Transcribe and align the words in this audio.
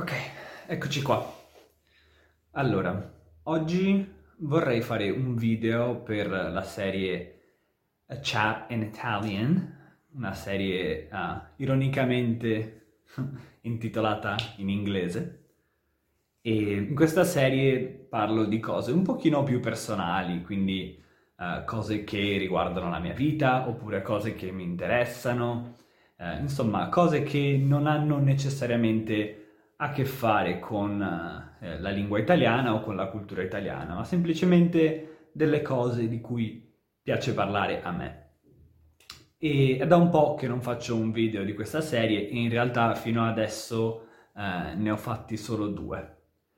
Ok, 0.00 0.12
eccoci 0.66 1.02
qua. 1.02 1.30
Allora, 2.52 3.12
oggi 3.42 4.10
vorrei 4.38 4.80
fare 4.80 5.10
un 5.10 5.36
video 5.36 5.96
per 5.96 6.30
la 6.30 6.62
serie 6.62 7.40
A 8.06 8.18
Chat 8.22 8.70
in 8.70 8.80
Italian, 8.80 9.98
una 10.12 10.32
serie 10.32 11.06
uh, 11.12 11.42
ironicamente 11.56 13.02
intitolata 13.60 14.36
in 14.56 14.70
inglese. 14.70 15.48
E 16.40 16.76
in 16.76 16.94
questa 16.94 17.24
serie 17.24 17.82
parlo 17.82 18.46
di 18.46 18.58
cose 18.58 18.92
un 18.92 19.02
pochino 19.02 19.42
più 19.42 19.60
personali, 19.60 20.40
quindi 20.40 20.98
uh, 21.36 21.62
cose 21.66 22.04
che 22.04 22.38
riguardano 22.38 22.88
la 22.88 23.00
mia 23.00 23.12
vita 23.12 23.68
oppure 23.68 24.00
cose 24.00 24.34
che 24.34 24.50
mi 24.50 24.62
interessano, 24.62 25.76
uh, 26.16 26.40
insomma 26.40 26.88
cose 26.88 27.22
che 27.22 27.60
non 27.62 27.86
hanno 27.86 28.16
necessariamente 28.16 29.40
a 29.82 29.90
che 29.90 30.04
fare 30.04 30.58
con 30.58 31.00
eh, 31.60 31.78
la 31.78 31.90
lingua 31.90 32.18
italiana 32.18 32.74
o 32.74 32.80
con 32.80 32.96
la 32.96 33.06
cultura 33.06 33.42
italiana, 33.42 33.94
ma 33.94 34.04
semplicemente 34.04 35.28
delle 35.32 35.62
cose 35.62 36.06
di 36.06 36.20
cui 36.20 36.70
piace 37.02 37.32
parlare 37.32 37.82
a 37.82 37.90
me. 37.90 38.28
E 39.38 39.78
è 39.80 39.86
da 39.86 39.96
un 39.96 40.10
po' 40.10 40.34
che 40.34 40.46
non 40.46 40.60
faccio 40.60 40.94
un 40.96 41.12
video 41.12 41.44
di 41.44 41.54
questa 41.54 41.80
serie 41.80 42.28
e 42.28 42.36
in 42.36 42.50
realtà 42.50 42.94
fino 42.94 43.26
adesso 43.26 44.06
eh, 44.36 44.74
ne 44.74 44.90
ho 44.90 44.98
fatti 44.98 45.38
solo 45.38 45.68
due. 45.68 46.16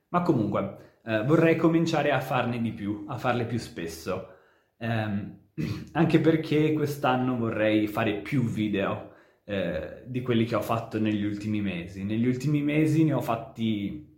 Ma 0.09 0.23
comunque 0.23 0.99
eh, 1.05 1.23
vorrei 1.23 1.55
cominciare 1.55 2.11
a 2.11 2.21
farne 2.21 2.61
di 2.61 2.73
più, 2.73 3.05
a 3.07 3.17
farle 3.19 3.45
più 3.45 3.59
spesso, 3.59 4.35
ehm, 4.79 5.39
anche 5.93 6.19
perché 6.19 6.73
quest'anno 6.73 7.37
vorrei 7.37 7.87
fare 7.87 8.15
più 8.15 8.43
video 8.43 9.12
eh, 9.53 10.03
di 10.07 10.23
quelli 10.23 10.47
che 10.47 10.55
ho 10.55 10.63
fatto 10.63 10.99
negli 10.99 11.25
ultimi 11.25 11.61
mesi. 11.61 12.05
Negli 12.05 12.27
ultimi 12.27 12.63
mesi 12.63 13.05
ne 13.05 13.13
ho 13.13 13.21
fatti, 13.21 14.09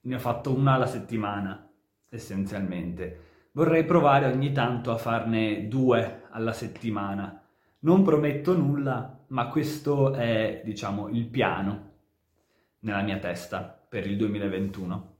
ne 0.00 0.14
ho 0.14 0.18
fatto 0.18 0.52
una 0.52 0.72
alla 0.72 0.86
settimana, 0.86 1.70
essenzialmente. 2.08 3.26
Vorrei 3.52 3.84
provare 3.84 4.26
ogni 4.26 4.50
tanto 4.50 4.90
a 4.90 4.96
farne 4.96 5.68
due 5.68 6.22
alla 6.30 6.52
settimana. 6.52 7.40
Non 7.80 8.02
prometto 8.02 8.56
nulla, 8.56 9.24
ma 9.28 9.46
questo 9.46 10.12
è, 10.12 10.60
diciamo, 10.64 11.08
il 11.08 11.28
piano 11.28 11.92
nella 12.80 13.02
mia 13.02 13.18
testa 13.18 13.60
per 13.88 14.08
il 14.08 14.16
2021. 14.16 15.16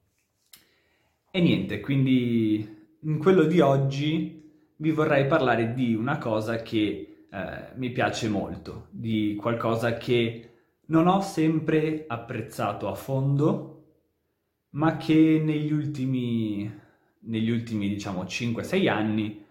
E 1.31 1.41
niente, 1.41 1.79
quindi 1.79 2.97
in 3.03 3.19
quello 3.19 3.45
di 3.45 3.61
oggi 3.61 4.51
vi 4.75 4.91
vorrei 4.91 5.29
parlare 5.29 5.75
di 5.75 5.95
una 5.95 6.19
cosa 6.19 6.61
che 6.61 7.18
eh, 7.31 7.73
mi 7.75 7.91
piace 7.91 8.29
molto, 8.29 8.89
di 8.91 9.37
qualcosa 9.39 9.97
che 9.99 10.51
non 10.87 11.07
ho 11.07 11.21
sempre 11.21 12.05
apprezzato 12.07 12.89
a 12.89 12.95
fondo, 12.95 13.75
ma 14.71 14.97
che 14.97 15.41
negli 15.45 15.73
ultimi, 15.73 16.71
negli 17.21 17.51
ultimi 17.51 17.89
diciamo 17.89 18.25
5-6 18.25 18.89
anni 18.89 19.47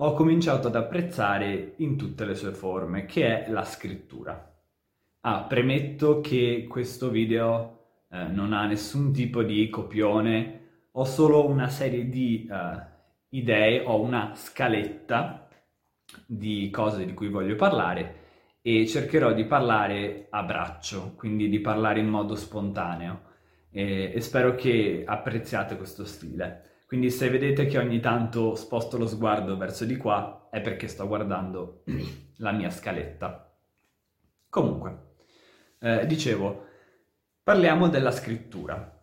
ho 0.00 0.12
cominciato 0.12 0.68
ad 0.68 0.76
apprezzare 0.76 1.74
in 1.78 1.96
tutte 1.96 2.24
le 2.24 2.34
sue 2.34 2.52
forme, 2.52 3.04
che 3.06 3.46
è 3.46 3.50
la 3.50 3.64
scrittura. 3.64 4.54
Ah, 5.22 5.42
premetto 5.42 6.20
che 6.20 6.66
questo 6.68 7.10
video 7.10 7.78
eh, 8.10 8.24
non 8.28 8.52
ha 8.52 8.66
nessun 8.66 9.12
tipo 9.12 9.42
di 9.42 9.68
copione, 9.68 10.88
ho 10.92 11.04
solo 11.04 11.46
una 11.46 11.68
serie 11.68 12.08
di 12.08 12.48
eh, 12.50 12.86
idee, 13.30 13.82
ho 13.84 14.00
una 14.00 14.32
scaletta 14.34 15.47
di 16.26 16.70
cose 16.70 17.04
di 17.04 17.14
cui 17.14 17.28
voglio 17.28 17.56
parlare 17.56 18.26
e 18.62 18.86
cercherò 18.86 19.32
di 19.32 19.44
parlare 19.44 20.26
a 20.30 20.42
braccio, 20.42 21.14
quindi 21.16 21.48
di 21.48 21.60
parlare 21.60 22.00
in 22.00 22.08
modo 22.08 22.34
spontaneo 22.34 23.22
e, 23.70 24.12
e 24.14 24.20
spero 24.20 24.54
che 24.54 25.04
apprezziate 25.06 25.76
questo 25.76 26.04
stile. 26.04 26.64
Quindi 26.86 27.10
se 27.10 27.28
vedete 27.28 27.66
che 27.66 27.78
ogni 27.78 28.00
tanto 28.00 28.54
sposto 28.54 28.96
lo 28.96 29.06
sguardo 29.06 29.56
verso 29.56 29.84
di 29.84 29.96
qua 29.96 30.48
è 30.50 30.60
perché 30.60 30.88
sto 30.88 31.06
guardando 31.06 31.82
la 32.38 32.52
mia 32.52 32.70
scaletta. 32.70 33.52
Comunque, 34.48 34.98
eh, 35.80 36.06
dicevo, 36.06 36.66
parliamo 37.42 37.88
della 37.88 38.10
scrittura. 38.10 38.97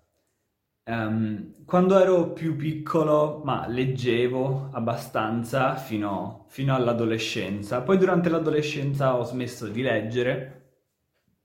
Um, 0.87 1.65
quando 1.65 1.97
ero 1.99 2.31
più 2.31 2.55
piccolo, 2.55 3.41
ma 3.43 3.65
leggevo 3.65 4.69
abbastanza 4.71 5.75
fino, 5.75 6.45
fino 6.49 6.75
all'adolescenza. 6.75 7.81
Poi 7.81 7.97
durante 7.97 8.29
l'adolescenza 8.29 9.15
ho 9.15 9.23
smesso 9.23 9.67
di 9.67 9.81
leggere, 9.81 10.73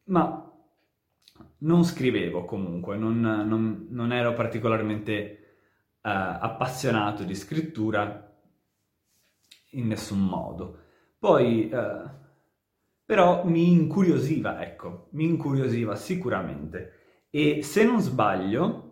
ma 0.04 0.46
non 1.58 1.84
scrivevo 1.84 2.44
comunque, 2.44 2.98
non, 2.98 3.18
non, 3.20 3.86
non 3.88 4.12
ero 4.12 4.34
particolarmente 4.34 5.54
uh, 6.02 6.08
appassionato 6.08 7.24
di 7.24 7.34
scrittura 7.34 8.30
in 9.70 9.86
nessun 9.86 10.20
modo. 10.20 10.78
Poi, 11.18 11.70
uh, 11.72 12.10
però, 13.06 13.46
mi 13.46 13.72
incuriosiva, 13.72 14.62
ecco, 14.62 15.08
mi 15.12 15.24
incuriosiva 15.24 15.94
sicuramente. 15.94 17.26
E 17.30 17.62
se 17.62 17.84
non 17.84 18.00
sbaglio, 18.00 18.89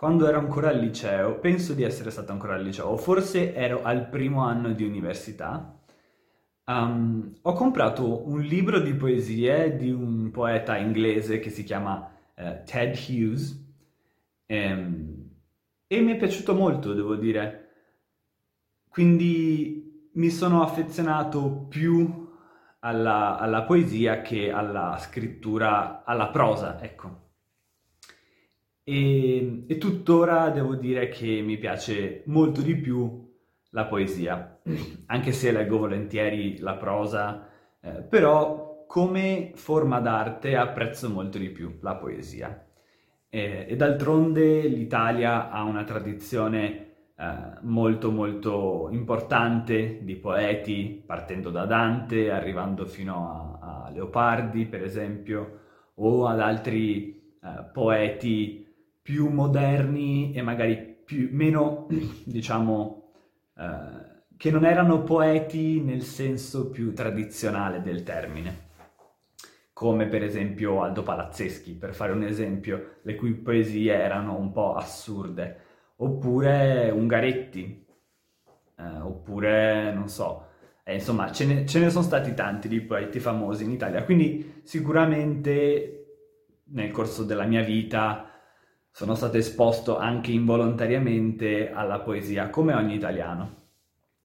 quando 0.00 0.26
ero 0.26 0.38
ancora 0.38 0.70
al 0.70 0.78
liceo, 0.78 1.40
penso 1.40 1.74
di 1.74 1.82
essere 1.82 2.10
stato 2.10 2.32
ancora 2.32 2.54
al 2.54 2.62
liceo, 2.62 2.86
o 2.86 2.96
forse 2.96 3.52
ero 3.52 3.82
al 3.82 4.08
primo 4.08 4.42
anno 4.42 4.72
di 4.72 4.82
università, 4.82 5.78
um, 6.64 7.30
ho 7.42 7.52
comprato 7.52 8.26
un 8.26 8.40
libro 8.40 8.80
di 8.80 8.94
poesie 8.94 9.76
di 9.76 9.90
un 9.90 10.30
poeta 10.30 10.78
inglese 10.78 11.38
che 11.38 11.50
si 11.50 11.64
chiama 11.64 12.10
uh, 12.34 12.64
Ted 12.64 12.96
Hughes 12.96 13.62
um, 14.46 15.28
e 15.86 16.00
mi 16.00 16.12
è 16.12 16.16
piaciuto 16.16 16.54
molto, 16.54 16.94
devo 16.94 17.16
dire. 17.16 17.68
Quindi 18.88 20.08
mi 20.14 20.30
sono 20.30 20.62
affezionato 20.62 21.66
più 21.68 22.26
alla, 22.78 23.36
alla 23.38 23.64
poesia 23.64 24.22
che 24.22 24.50
alla 24.50 24.96
scrittura, 24.98 26.04
alla 26.04 26.28
prosa, 26.28 26.80
ecco. 26.80 27.19
E, 28.90 29.66
e 29.68 29.78
tuttora 29.78 30.50
devo 30.50 30.74
dire 30.74 31.06
che 31.10 31.42
mi 31.42 31.56
piace 31.58 32.24
molto 32.26 32.60
di 32.60 32.74
più 32.74 33.24
la 33.70 33.84
poesia, 33.84 34.58
anche 35.06 35.30
se 35.30 35.52
leggo 35.52 35.78
volentieri 35.78 36.58
la 36.58 36.74
prosa, 36.74 37.46
eh, 37.80 38.02
però 38.02 38.84
come 38.88 39.52
forma 39.54 40.00
d'arte 40.00 40.56
apprezzo 40.56 41.08
molto 41.08 41.38
di 41.38 41.50
più 41.50 41.78
la 41.82 41.94
poesia. 41.94 42.66
E, 43.28 43.66
e 43.68 43.76
d'altronde 43.76 44.66
l'Italia 44.66 45.50
ha 45.50 45.62
una 45.62 45.84
tradizione 45.84 47.12
eh, 47.16 47.58
molto 47.60 48.10
molto 48.10 48.88
importante 48.90 50.00
di 50.02 50.16
poeti, 50.16 51.00
partendo 51.06 51.50
da 51.50 51.64
Dante, 51.64 52.32
arrivando 52.32 52.86
fino 52.86 53.58
a, 53.60 53.84
a 53.84 53.90
Leopardi, 53.90 54.66
per 54.66 54.82
esempio, 54.82 55.60
o 55.94 56.26
ad 56.26 56.40
altri 56.40 57.36
eh, 57.40 57.70
poeti 57.72 58.66
più 59.10 59.26
moderni 59.26 60.32
e 60.32 60.40
magari 60.40 60.76
più, 61.04 61.30
meno, 61.32 61.88
diciamo, 62.24 63.10
eh, 63.56 64.22
che 64.36 64.52
non 64.52 64.64
erano 64.64 65.02
poeti 65.02 65.80
nel 65.80 66.02
senso 66.02 66.70
più 66.70 66.94
tradizionale 66.94 67.82
del 67.82 68.04
termine, 68.04 68.68
come 69.72 70.06
per 70.06 70.22
esempio 70.22 70.82
Aldo 70.82 71.02
Palazzeschi, 71.02 71.72
per 71.72 71.92
fare 71.92 72.12
un 72.12 72.22
esempio, 72.22 72.98
le 73.02 73.16
cui 73.16 73.34
poesie 73.34 73.92
erano 73.92 74.38
un 74.38 74.52
po' 74.52 74.74
assurde, 74.76 75.58
oppure 75.96 76.90
Ungaretti, 76.90 77.84
eh, 78.76 79.00
oppure, 79.00 79.92
non 79.92 80.08
so, 80.08 80.46
eh, 80.84 80.94
insomma, 80.94 81.32
ce 81.32 81.46
ne, 81.46 81.66
ce 81.66 81.80
ne 81.80 81.90
sono 81.90 82.04
stati 82.04 82.32
tanti 82.34 82.68
di 82.68 82.80
poeti 82.80 83.18
famosi 83.18 83.64
in 83.64 83.72
Italia, 83.72 84.04
quindi 84.04 84.60
sicuramente 84.62 85.96
nel 86.66 86.92
corso 86.92 87.24
della 87.24 87.44
mia 87.44 87.62
vita 87.62 88.29
sono 88.90 89.14
stato 89.14 89.36
esposto 89.36 89.96
anche 89.98 90.32
involontariamente 90.32 91.70
alla 91.72 92.00
poesia, 92.00 92.50
come 92.50 92.74
ogni 92.74 92.94
italiano. 92.94 93.58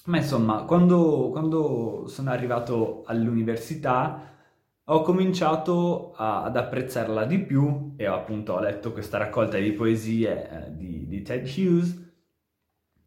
Ma 0.05 0.17
insomma, 0.17 0.63
quando, 0.63 1.29
quando 1.31 2.05
sono 2.07 2.29
arrivato 2.29 3.03
all'università 3.05 4.33
ho 4.87 5.01
cominciato 5.01 6.13
a, 6.15 6.43
ad 6.43 6.57
apprezzarla 6.57 7.25
di 7.25 7.39
più 7.39 7.93
e 7.97 8.07
ho 8.07 8.13
appunto 8.13 8.53
ho 8.53 8.59
letto 8.59 8.91
questa 8.91 9.17
raccolta 9.17 9.57
di 9.57 9.71
poesie 9.71 10.49
eh, 10.49 10.75
di, 10.75 11.07
di, 11.07 11.21
Ted 11.23 11.47
Hughes 11.47 12.03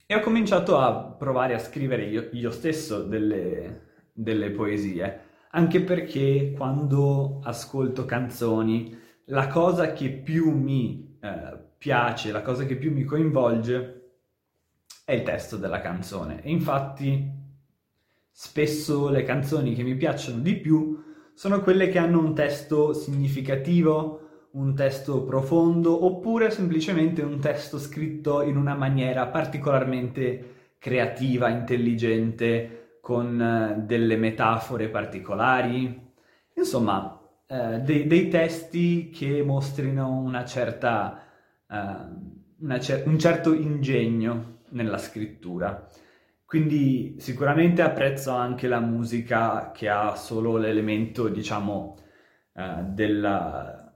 e 0.05 0.15
ho 0.17 0.21
cominciato 0.21 0.79
a 0.79 0.93
provare 0.93 1.55
a 1.55 1.59
scrivere 1.59 2.05
io, 2.07 2.31
io 2.33 2.51
stesso 2.51 3.05
delle, 3.05 3.83
delle 4.13 4.51
poesie, 4.51 5.21
anche 5.51 5.81
perché 5.83 6.53
quando 6.57 7.41
ascolto 7.45 8.05
canzoni 8.05 8.99
la 9.27 9.47
cosa 9.47 9.93
che 9.93 10.09
più 10.11 10.51
mi 10.51 11.08
eh, 11.21 11.59
piace, 11.77 12.33
la 12.33 12.43
cosa 12.43 12.65
che 12.65 12.77
più 12.77 12.93
mi 12.93 13.05
coinvolge 13.05 13.95
è 15.05 15.13
il 15.13 15.23
testo 15.23 15.57
della 15.57 15.81
canzone. 15.81 16.43
E 16.43 16.51
infatti 16.51 17.37
spesso 18.31 19.09
le 19.09 19.23
canzoni 19.23 19.75
che 19.75 19.83
mi 19.83 19.97
piacciono 19.97 20.41
di 20.41 20.55
più 20.57 21.03
sono 21.35 21.61
quelle 21.61 21.89
che 21.89 21.99
hanno 21.99 22.21
un 22.21 22.35
testo 22.35 22.93
significativo, 22.93 24.49
un 24.53 24.75
testo 24.75 25.23
profondo 25.25 26.05
oppure 26.05 26.51
semplicemente 26.51 27.23
un 27.23 27.39
testo 27.39 27.79
scritto 27.79 28.43
in 28.43 28.57
una 28.57 28.75
maniera 28.75 29.27
particolarmente 29.27 30.75
creativa, 30.79 31.49
intelligente, 31.49 32.99
con 33.01 33.41
eh, 33.41 33.83
delle 33.87 34.17
metafore 34.17 34.89
particolari. 34.89 36.13
Insomma, 36.55 37.18
eh, 37.49 37.81
dei, 37.81 38.07
dei, 38.07 38.29
testi 38.29 39.09
che 39.11 39.43
mostrino 39.43 40.19
una 40.19 40.45
certa, 40.45 41.25
eh, 41.69 41.77
una 42.61 42.79
cer- 42.79 43.07
un 43.07 43.19
certo 43.19 43.55
ingegno 43.55 44.59
nella 44.71 44.99
scrittura. 44.99 45.89
Quindi 46.45 47.17
sicuramente 47.19 47.83
apprezzo 47.83 48.33
anche 48.33 48.69
la 48.69 48.81
musica 48.81 49.71
che 49.73 49.89
ha 49.89 50.15
solo 50.17 50.57
l'elemento, 50.57 51.29
diciamo, 51.29 51.99
uh, 52.53 52.85
della, 52.95 53.95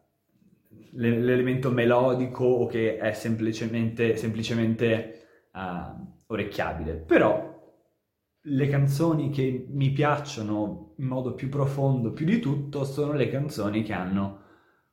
l'elemento 0.93 1.71
melodico 1.71 2.45
o 2.45 2.67
che 2.67 2.99
è 2.99 3.13
semplicemente, 3.15 4.17
semplicemente 4.17 5.47
uh, 5.55 6.23
orecchiabile. 6.27 6.95
Però 6.97 7.52
le 8.47 8.67
canzoni 8.67 9.31
che 9.31 9.67
mi 9.69 9.91
piacciono 9.91 10.95
in 10.97 11.07
modo 11.07 11.35
più 11.35 11.49
profondo, 11.49 12.13
più 12.13 12.27
di 12.27 12.41
tutto, 12.41 12.85
sono 12.85 13.13
le 13.13 13.29
canzoni 13.29 13.83
che 13.83 13.93
hanno 13.93 14.41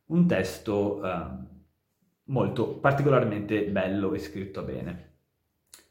un 0.07 0.27
testo 0.27 1.01
uh, 1.01 1.47
molto 2.25 2.75
particolarmente 2.75 3.65
bello 3.65 4.13
e 4.13 4.19
scritto 4.19 4.61
bene. 4.63 5.07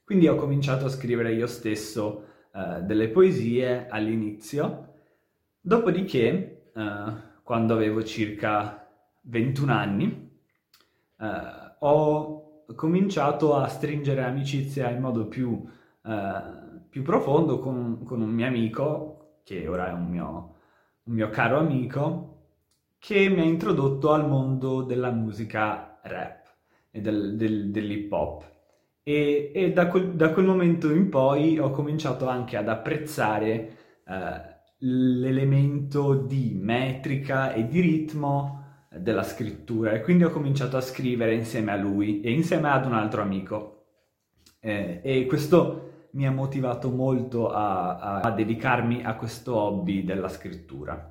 Quindi 0.04 0.28
ho 0.28 0.36
cominciato 0.36 0.86
a 0.86 0.88
scrivere 0.88 1.34
io 1.34 1.46
stesso 1.46 2.26
uh, 2.52 2.82
delle 2.82 3.08
poesie 3.08 3.88
all'inizio, 3.88 4.94
dopodiché, 5.60 6.70
uh, 6.74 7.12
quando 7.42 7.74
avevo 7.74 8.04
circa 8.04 8.88
21 9.22 9.72
anni, 9.72 10.30
uh, 11.16 11.26
ho 11.80 12.64
cominciato 12.74 13.56
a 13.56 13.66
stringere 13.66 14.22
amicizia 14.22 14.90
in 14.90 15.00
modo 15.00 15.26
più, 15.26 15.76
più 16.98 17.02
profondo 17.02 17.60
con, 17.60 18.02
con, 18.02 18.20
un 18.20 18.30
mio 18.30 18.46
amico, 18.46 19.36
che 19.44 19.68
ora 19.68 19.90
è 19.90 19.92
un 19.92 20.08
mio, 20.08 20.54
un 21.04 21.14
mio 21.14 21.30
caro 21.30 21.58
amico, 21.58 22.46
che 22.98 23.28
mi 23.28 23.40
ha 23.40 23.44
introdotto 23.44 24.12
al 24.12 24.26
mondo 24.26 24.82
della 24.82 25.12
musica 25.12 26.00
rap 26.02 26.46
e 26.90 27.00
del, 27.00 27.36
del, 27.36 27.70
dell'hip 27.70 28.10
hop. 28.10 28.50
E, 29.04 29.52
e 29.54 29.72
da, 29.72 29.86
quel, 29.86 30.14
da, 30.14 30.32
quel, 30.32 30.46
momento 30.46 30.90
in 30.90 31.08
poi 31.08 31.58
ho 31.60 31.70
cominciato 31.70 32.26
anche 32.26 32.56
ad 32.56 32.68
apprezzare 32.68 33.76
eh, 34.04 34.56
l'elemento 34.78 36.14
di 36.14 36.58
metrica 36.60 37.52
e 37.52 37.68
di 37.68 37.80
ritmo 37.80 38.86
della 38.90 39.22
scrittura 39.22 39.92
e 39.92 40.00
quindi 40.00 40.24
ho 40.24 40.30
cominciato 40.30 40.76
a 40.76 40.80
scrivere 40.80 41.32
insieme 41.34 41.70
a 41.70 41.76
lui 41.76 42.20
e 42.22 42.32
insieme 42.32 42.70
ad 42.70 42.86
un 42.86 42.94
altro 42.94 43.22
amico. 43.22 43.84
Eh, 44.60 45.00
e 45.02 45.26
questo 45.26 45.87
mi 46.12 46.26
ha 46.26 46.30
motivato 46.30 46.90
molto 46.90 47.50
a, 47.50 47.96
a, 47.96 48.20
a 48.20 48.30
dedicarmi 48.30 49.04
a 49.04 49.14
questo 49.16 49.56
hobby 49.56 50.04
della 50.04 50.28
scrittura. 50.28 51.08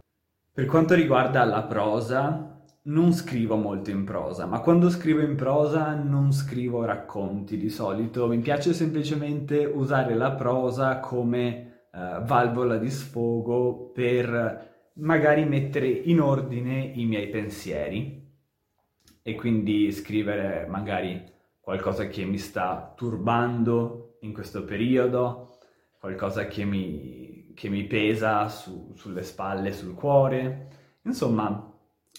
Per 0.52 0.66
quanto 0.66 0.96
riguarda 0.96 1.44
la 1.44 1.64
prosa, 1.64 2.64
non 2.84 3.14
scrivo 3.14 3.56
molto 3.58 3.92
in 3.92 4.06
prosa, 4.06 4.46
ma 4.46 4.62
quando 4.62 4.90
scrivo 4.90 5.22
in 5.22 5.36
prosa 5.36 5.94
non 5.94 6.32
scrivo 6.32 6.86
racconti 6.86 7.58
di 7.58 7.70
solito, 7.70 8.28
mi 8.28 8.40
piace 8.40 8.74
semplicemente 8.74 9.66
usare 9.66 10.16
la 10.16 10.32
prosa 10.32 11.00
come 11.00 11.86
uh, 11.92 12.24
valvola 12.24 12.78
di 12.78 12.90
sfogo 12.90 13.92
per 13.94 14.92
magari 14.94 15.46
mettere 15.46 15.88
in 15.88 16.22
ordine 16.22 16.92
i 16.96 17.06
miei 17.06 17.28
pensieri 17.28 18.26
e 19.22 19.36
quindi 19.36 19.92
scrivere 19.92 20.66
magari 20.68 21.24
qualcosa 21.60 22.08
che 22.08 22.24
mi 22.24 22.38
sta 22.38 22.94
turbando 22.96 24.07
in 24.28 24.34
questo 24.34 24.64
periodo, 24.64 25.58
qualcosa 26.00 26.48
che 26.48 26.64
mi, 26.64 27.52
che 27.56 27.70
mi 27.70 27.86
pesa 27.86 28.48
su, 28.50 28.94
sulle 28.96 29.24
spalle, 29.24 29.74
sul 29.74 29.94
cuore, 29.96 30.68
insomma... 31.04 31.74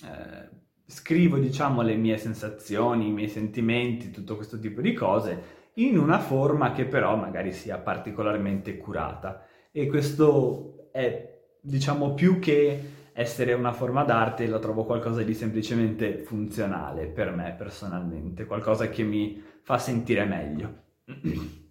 Eh, 0.04 0.56
scrivo, 0.88 1.36
diciamo, 1.36 1.82
le 1.82 1.96
mie 1.96 2.16
sensazioni, 2.16 3.08
i 3.08 3.12
miei 3.12 3.28
sentimenti, 3.28 4.10
tutto 4.10 4.36
questo 4.36 4.58
tipo 4.58 4.80
di 4.80 4.94
cose, 4.94 5.56
in 5.74 5.98
una 5.98 6.18
forma 6.18 6.72
che 6.72 6.86
però 6.86 7.14
magari 7.14 7.52
sia 7.52 7.76
particolarmente 7.76 8.78
curata. 8.78 9.46
E 9.70 9.86
questo 9.86 10.88
è, 10.90 11.40
diciamo, 11.60 12.14
più 12.14 12.38
che 12.38 12.96
essere 13.12 13.52
una 13.52 13.72
forma 13.72 14.02
d'arte, 14.02 14.46
lo 14.46 14.58
trovo 14.58 14.84
qualcosa 14.84 15.22
di 15.22 15.34
semplicemente 15.34 16.18
funzionale 16.18 17.06
per 17.06 17.34
me 17.34 17.54
personalmente, 17.56 18.46
qualcosa 18.46 18.88
che 18.88 19.02
mi 19.02 19.42
fa 19.62 19.78
sentire 19.78 20.24
meglio. 20.24 20.86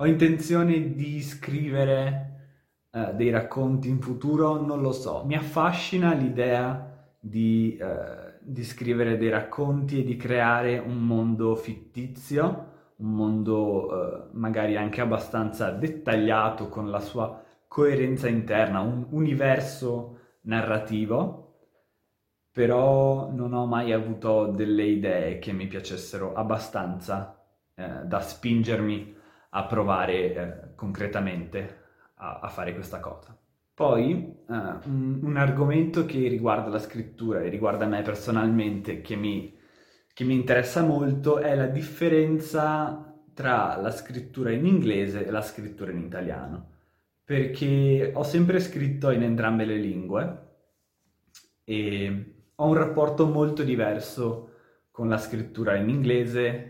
Ho 0.00 0.06
intenzione 0.06 0.94
di 0.94 1.20
scrivere 1.20 2.86
uh, 2.92 3.14
dei 3.14 3.28
racconti 3.28 3.90
in 3.90 4.00
futuro, 4.00 4.58
non 4.58 4.80
lo 4.80 4.92
so, 4.92 5.24
mi 5.26 5.34
affascina 5.34 6.14
l'idea 6.14 7.06
di, 7.20 7.76
eh, 7.76 8.38
di 8.40 8.64
scrivere 8.64 9.18
dei 9.18 9.28
racconti 9.28 10.00
e 10.00 10.04
di 10.04 10.16
creare 10.16 10.78
un 10.78 11.04
mondo 11.04 11.54
fittizio, 11.54 12.68
un 12.96 13.12
mondo 13.12 13.90
eh, 13.90 14.28
magari 14.32 14.74
anche 14.74 15.02
abbastanza 15.02 15.70
dettagliato 15.70 16.70
con 16.70 16.88
la 16.88 17.00
sua 17.00 17.44
coerenza 17.68 18.26
interna, 18.26 18.80
un 18.80 19.04
universo 19.10 20.16
narrativo, 20.44 21.58
però 22.50 23.30
non 23.30 23.52
ho 23.52 23.66
mai 23.66 23.92
avuto 23.92 24.46
delle 24.46 24.84
idee 24.84 25.38
che 25.38 25.52
mi 25.52 25.66
piacessero 25.66 26.32
abbastanza 26.32 27.38
eh, 27.74 28.06
da 28.06 28.20
spingermi 28.20 29.18
a 29.50 29.64
provare 29.64 30.34
eh, 30.34 30.74
concretamente 30.74 31.78
a, 32.16 32.40
a 32.40 32.48
fare 32.48 32.74
questa 32.74 33.00
cosa. 33.00 33.36
Poi 33.74 34.42
uh, 34.46 34.52
un, 34.52 35.20
un, 35.22 35.36
argomento 35.36 36.04
che 36.04 36.28
riguarda 36.28 36.68
la 36.68 36.78
scrittura 36.78 37.40
e 37.40 37.48
riguarda 37.48 37.86
me 37.86 38.02
personalmente, 38.02 39.00
che 39.00 39.16
mi, 39.16 39.56
che 40.12 40.24
mi 40.24 40.34
interessa 40.34 40.82
molto, 40.82 41.38
è 41.38 41.54
la 41.54 41.66
differenza 41.66 43.10
tra 43.32 43.76
la 43.76 43.90
scrittura 43.90 44.50
in 44.50 44.66
inglese 44.66 45.24
e 45.24 45.30
la 45.30 45.40
scrittura 45.40 45.92
in 45.92 46.00
italiano. 46.00 46.68
Perché 47.24 48.10
ho 48.14 48.22
sempre 48.22 48.60
scritto 48.60 49.10
in 49.10 49.22
entrambe 49.22 49.64
le 49.64 49.76
lingue 49.76 50.48
e 51.64 52.34
ho 52.54 52.66
un 52.66 52.74
rapporto 52.74 53.26
molto 53.26 53.62
diverso 53.62 54.50
con 54.90 55.08
la 55.08 55.16
scrittura 55.16 55.76
in 55.76 55.88
inglese 55.88 56.69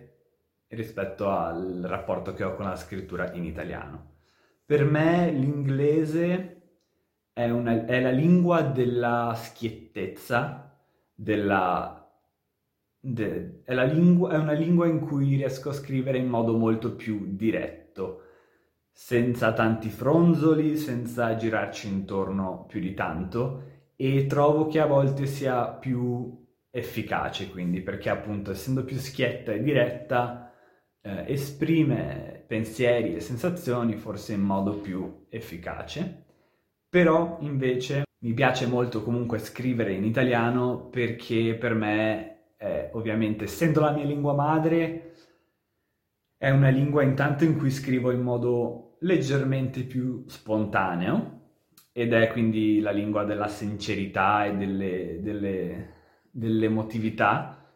rispetto 0.71 1.31
al 1.31 1.83
rapporto 1.85 2.35
che 2.35 2.45
ho 2.45 2.55
con 2.55 2.67
la 2.67 2.77
scrittura 2.77 3.33
in 3.33 3.45
italiano. 3.45 4.17
Per 4.65 4.85
me 4.85 5.31
l'inglese 5.31 6.63
è, 7.33 7.49
una, 7.51 7.85
è 7.87 8.01
la 8.01 8.11
lingua 8.11 8.63
della 8.63 9.35
schiettezza, 9.37 10.77
della, 11.13 12.09
de, 13.01 13.63
è, 13.65 13.75
lingua, 13.87 14.33
è 14.33 14.39
una 14.39 14.53
lingua 14.53 14.87
in 14.87 15.01
cui 15.01 15.37
riesco 15.37 15.71
a 15.71 15.75
scrivere 15.75 16.19
in 16.19 16.29
modo 16.29 16.57
molto 16.57 16.95
più 16.95 17.35
diretto, 17.35 18.23
senza 18.93 19.53
tanti 19.53 19.89
fronzoli, 19.89 20.77
senza 20.77 21.35
girarci 21.35 21.89
intorno 21.89 22.65
più 22.67 22.81
di 22.81 22.95
tanto 22.95 23.65
e 23.97 24.27
trovo 24.27 24.67
che 24.67 24.81
a 24.81 24.87
volte 24.87 25.27
sia 25.27 25.67
più 25.67 26.39
efficace 26.71 27.51
quindi 27.51 27.81
perché 27.81 28.09
appunto 28.11 28.53
essendo 28.53 28.85
più 28.85 28.97
schietta 28.97 29.53
e 29.53 29.63
diretta 29.63 30.50
eh, 31.03 31.25
esprime 31.33 32.45
pensieri 32.47 33.15
e 33.15 33.21
sensazioni 33.21 33.97
forse 33.97 34.33
in 34.33 34.41
modo 34.41 34.79
più 34.79 35.27
efficace 35.29 36.25
però 36.91 37.39
invece 37.41 38.03
mi 38.23 38.35
piace 38.35 38.67
molto 38.67 39.03
comunque 39.03 39.39
scrivere 39.39 39.93
in 39.93 40.05
italiano 40.05 40.89
perché 40.89 41.55
per 41.55 41.73
me, 41.75 42.55
è, 42.57 42.91
ovviamente, 42.95 43.45
essendo 43.45 43.81
la 43.81 43.93
mia 43.93 44.05
lingua 44.05 44.35
madre, 44.35 45.15
è 46.37 46.51
una 46.51 46.69
lingua 46.69 47.03
intanto 47.05 47.45
in 47.45 47.57
cui 47.57 47.71
scrivo 47.71 48.11
in 48.11 48.23
modo 48.23 48.97
leggermente 49.01 49.85
più 49.85 50.25
spontaneo 50.27 51.39
ed 51.93 52.13
è 52.13 52.29
quindi 52.29 52.81
la 52.81 52.91
lingua 52.91 53.25
della 53.25 53.49
sincerità 53.49 54.47
e 54.47 54.57
delle, 54.57 55.19
delle, 55.23 55.95
dell'emotività, 56.31 57.73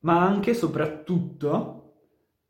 ma 0.00 0.20
anche 0.26 0.50
e 0.50 0.54
soprattutto 0.54 1.75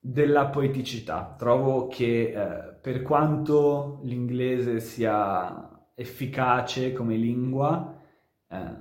della 0.08 0.46
poeticità. 0.46 1.34
Trovo 1.36 1.88
che 1.88 2.32
eh, 2.32 2.74
per 2.80 3.02
quanto 3.02 4.00
l'inglese 4.04 4.78
sia 4.78 5.88
efficace 5.94 6.92
come 6.92 7.16
lingua, 7.16 8.00
eh, 8.48 8.74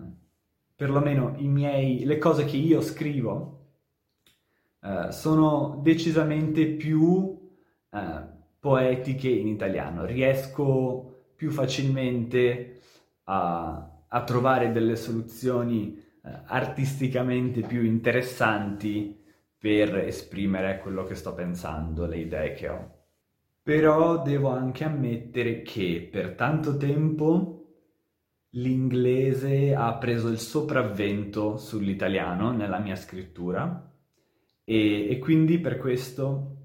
perlomeno 0.75 1.33
miei, 1.39 2.05
le 2.05 2.19
cose 2.19 2.45
che 2.45 2.57
io 2.57 2.79
scrivo 2.81 3.69
eh, 4.81 5.11
sono 5.11 5.79
decisamente 5.81 6.67
più 6.67 7.49
eh, 7.89 8.23
poetiche 8.59 9.29
in 9.29 9.47
italiano. 9.47 10.05
Riesco 10.05 11.31
più 11.35 11.49
facilmente 11.49 12.81
a, 13.23 14.03
a 14.07 14.23
trovare 14.23 14.71
delle 14.71 14.95
soluzioni 14.95 16.03
artisticamente 16.47 17.61
più 17.61 17.83
interessanti 17.83 19.24
per 19.65 19.97
esprimere 19.97 20.77
quello 20.77 21.05
che 21.05 21.15
sto 21.15 21.33
pensando, 21.33 22.05
le 22.05 22.19
idee 22.19 22.53
che 22.53 22.69
ho. 22.69 22.91
Però 23.63 24.21
devo 24.21 24.49
anche 24.49 24.83
ammettere 24.83 25.63
che 25.63 26.07
per 26.11 26.35
tanto 26.35 26.77
tempo 26.77 27.65
l'inglese 28.51 29.73
ha 29.73 29.95
preso 29.95 30.27
il 30.27 30.37
sopravvento 30.37 31.57
sull'italiano 31.57 32.51
nella 32.51 32.77
mia 32.77 32.95
scrittura 32.95 33.91
e, 34.63 35.09
e, 35.09 35.17
quindi 35.17 35.57
per 35.57 35.79
questo 35.79 36.57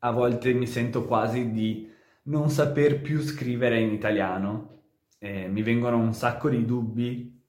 a 0.00 0.10
volte 0.10 0.52
mi 0.52 0.66
sento 0.66 1.04
quasi 1.04 1.52
di 1.52 1.88
non 2.24 2.50
saper 2.50 3.02
più 3.02 3.20
scrivere 3.20 3.78
in 3.78 3.92
italiano. 3.92 4.80
Eh, 5.20 5.46
mi 5.46 5.62
vengono 5.62 5.98
un 5.98 6.12
sacco 6.12 6.48
di 6.48 6.64
dubbi 6.64 7.40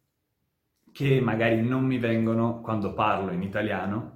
che 0.91 1.19
magari 1.19 1.63
non 1.63 1.83
mi 1.83 1.97
vengono 1.97 2.61
quando 2.61 2.93
parlo 2.93 3.31
in 3.31 3.41
italiano, 3.41 4.14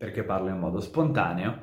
perché 0.00 0.24
parlo 0.24 0.48
in 0.48 0.58
modo 0.58 0.80
spontaneo, 0.80 1.58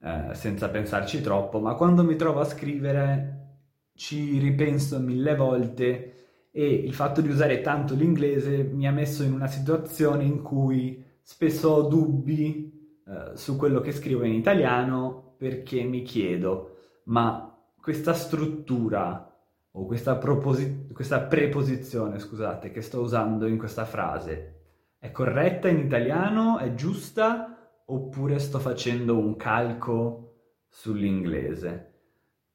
eh, 0.00 0.30
senza 0.32 0.70
pensarci 0.70 1.20
troppo, 1.20 1.60
ma 1.60 1.74
quando 1.74 2.04
mi 2.04 2.16
trovo 2.16 2.40
a 2.40 2.44
scrivere 2.44 3.58
ci 3.92 4.38
ripenso 4.38 4.98
mille 4.98 5.36
volte 5.36 6.48
e 6.50 6.66
il 6.72 6.94
fatto 6.94 7.20
di 7.20 7.28
usare 7.28 7.60
tanto 7.60 7.94
l'inglese 7.94 8.62
mi 8.62 8.86
ha 8.86 8.92
messo 8.92 9.24
in 9.24 9.34
una 9.34 9.46
situazione 9.46 10.24
in 10.24 10.40
cui 10.40 11.04
spesso 11.20 11.68
ho 11.68 11.82
dubbi 11.82 12.98
eh, 13.06 13.36
su 13.36 13.56
quello 13.56 13.82
che 13.82 13.92
scrivo 13.92 14.24
in 14.24 14.32
italiano 14.32 15.34
perché 15.36 15.82
mi 15.82 16.00
chiedo, 16.00 16.78
ma 17.04 17.62
questa 17.78 18.14
struttura 18.14 19.38
o 19.72 19.84
questa, 19.84 20.16
proposi- 20.16 20.88
questa 20.94 21.20
preposizione, 21.20 22.18
scusate, 22.18 22.70
che 22.70 22.80
sto 22.80 23.02
usando 23.02 23.46
in 23.46 23.58
questa 23.58 23.84
frase 23.84 24.54
è 24.98 25.12
corretta 25.12 25.68
in 25.68 25.78
italiano? 25.78 26.58
È 26.58 26.74
giusta? 26.74 27.55
Oppure 27.88 28.38
sto 28.38 28.58
facendo 28.58 29.16
un 29.16 29.36
calco 29.36 30.34
sull'inglese? 30.68 31.94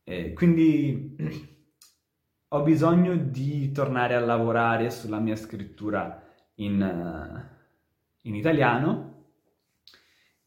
E 0.03 0.33
quindi 0.33 1.15
ho 2.49 2.61
bisogno 2.63 3.15
di 3.15 3.71
tornare 3.71 4.15
a 4.15 4.19
lavorare 4.19 4.89
sulla 4.89 5.19
mia 5.19 5.35
scrittura 5.35 6.21
in, 6.55 6.81
uh, 6.81 8.27
in 8.27 8.35
italiano 8.35 9.11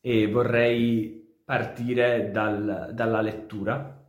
e 0.01 0.31
vorrei 0.31 1.41
partire 1.45 2.31
dal, 2.31 2.91
dalla 2.93 3.23
lettura. 3.23 4.07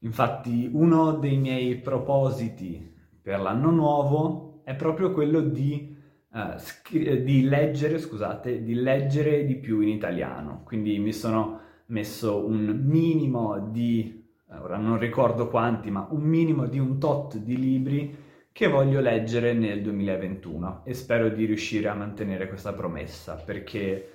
Infatti 0.00 0.68
uno 0.70 1.12
dei 1.12 1.38
miei 1.38 1.76
propositi 1.76 2.92
per 3.22 3.40
l'anno 3.40 3.70
nuovo 3.70 4.60
è 4.64 4.74
proprio 4.74 5.12
quello 5.12 5.40
di, 5.40 5.93
uh, 6.34 6.58
scri- 6.58 7.22
di 7.22 7.48
leggere, 7.48 7.98
scusate, 7.98 8.62
di 8.62 8.74
leggere 8.74 9.44
di 9.46 9.56
più 9.56 9.80
in 9.80 9.88
italiano. 9.88 10.62
Quindi 10.64 10.98
mi 10.98 11.12
sono 11.12 11.60
messo 11.86 12.44
un 12.44 12.82
minimo 12.84 13.68
di 13.70 14.22
ora 14.60 14.76
non 14.76 14.98
ricordo 14.98 15.48
quanti, 15.48 15.90
ma 15.90 16.06
un 16.10 16.22
minimo 16.22 16.66
di 16.66 16.78
un 16.78 16.98
tot 16.98 17.36
di 17.36 17.58
libri 17.58 18.22
che 18.52 18.68
voglio 18.68 19.00
leggere 19.00 19.52
nel 19.52 19.82
2021 19.82 20.82
e 20.84 20.94
spero 20.94 21.28
di 21.28 21.44
riuscire 21.44 21.88
a 21.88 21.94
mantenere 21.94 22.46
questa 22.46 22.72
promessa 22.72 23.34
perché, 23.34 24.08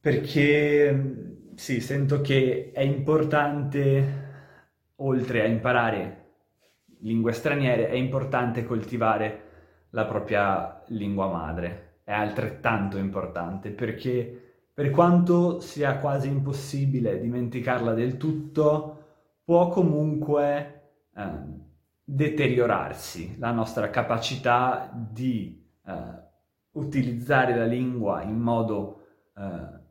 perché 0.00 1.50
sì, 1.54 1.80
sento 1.80 2.20
che 2.20 2.72
è 2.72 2.80
importante, 2.80 4.28
oltre 4.96 5.42
a 5.42 5.46
imparare 5.46 6.16
lingue 7.02 7.32
straniere, 7.32 7.88
è 7.88 7.94
importante 7.94 8.64
coltivare 8.64 9.49
la 9.90 10.04
propria 10.04 10.82
lingua 10.88 11.28
madre, 11.28 11.98
è 12.04 12.12
altrettanto 12.12 12.96
importante 12.98 13.70
perché 13.70 14.50
per 14.72 14.90
quanto 14.90 15.60
sia 15.60 15.98
quasi 15.98 16.28
impossibile 16.28 17.20
dimenticarla 17.20 17.92
del 17.92 18.16
tutto, 18.16 18.96
può 19.44 19.68
comunque 19.68 20.82
eh, 21.14 21.22
deteriorarsi 22.02 23.36
la 23.38 23.50
nostra 23.50 23.90
capacità 23.90 24.90
di 24.92 25.62
eh, 25.86 25.92
utilizzare 26.72 27.54
la 27.54 27.66
lingua 27.66 28.22
in 28.22 28.38
modo, 28.38 29.02
eh, 29.36 29.42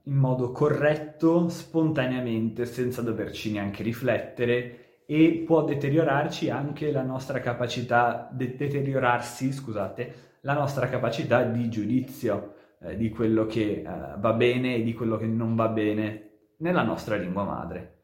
in 0.03 0.15
modo 0.15 0.51
corretto, 0.51 1.49
spontaneamente, 1.49 2.65
senza 2.65 3.01
doverci 3.01 3.51
neanche 3.51 3.83
riflettere 3.83 4.88
e 5.11 5.41
può 5.43 5.63
deteriorarci 5.63 6.51
anche 6.51 6.91
la 6.91 7.01
nostra 7.01 7.39
capacità, 7.39 8.29
de- 8.31 8.55
deteriorarsi, 8.55 9.51
scusate, 9.51 10.37
la 10.41 10.53
nostra 10.53 10.87
capacità 10.87 11.41
di 11.41 11.67
giudizio 11.67 12.53
eh, 12.79 12.95
di 12.95 13.09
quello 13.09 13.47
che 13.47 13.81
eh, 13.81 13.83
va 13.83 14.33
bene 14.33 14.75
e 14.75 14.83
di 14.83 14.93
quello 14.93 15.17
che 15.17 15.25
non 15.25 15.55
va 15.55 15.67
bene 15.69 16.29
nella 16.57 16.83
nostra 16.83 17.15
lingua 17.15 17.43
madre. 17.43 18.01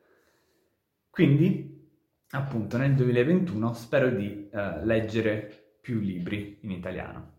Quindi, 1.12 1.88
appunto, 2.32 2.78
nel 2.78 2.96
2021 2.96 3.74
spero 3.74 4.10
di 4.10 4.50
eh, 4.52 4.84
leggere 4.84 5.76
più 5.80 6.00
libri 6.00 6.58
in 6.62 6.72
italiano. 6.72 7.34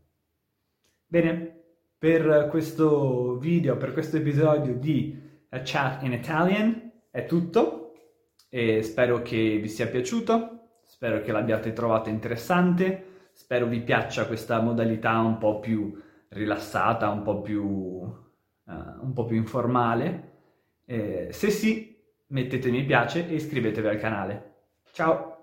Bene, 1.08 1.64
per 1.99 2.46
questo 2.50 3.37
video, 3.38 3.76
per 3.76 3.92
questo 3.92 4.18
episodio 4.18 4.76
di 4.76 5.44
A 5.49 5.61
Chat 5.64 6.04
in 6.04 6.12
Italian 6.12 6.92
è 7.11 7.26
tutto 7.26 7.75
e 8.49 8.83
spero 8.83 9.23
che 9.23 9.59
vi 9.59 9.69
sia 9.69 9.88
piaciuto, 9.88 10.81
spero 10.85 11.21
che 11.21 11.33
l'abbiate 11.33 11.73
trovato 11.73 12.09
interessante, 12.09 13.29
spero 13.33 13.67
vi 13.67 13.81
piaccia 13.81 14.26
questa 14.26 14.61
modalità 14.61 15.19
un 15.19 15.38
po' 15.38 15.61
più 15.61 16.00
rilassata, 16.29 17.11
un 17.11 17.23
po' 17.23 17.41
più, 17.41 17.65
uh, 17.65 18.15
un 18.65 19.12
po 19.12 19.25
più 19.25 19.37
informale. 19.37 20.33
Eh, 20.85 21.29
se 21.31 21.50
sì, 21.50 21.97
mettete 22.29 22.71
mi 22.71 22.85
piace 22.85 23.29
e 23.29 23.35
iscrivetevi 23.35 23.88
al 23.88 23.99
canale. 23.99 24.55
Ciao! 24.93 25.36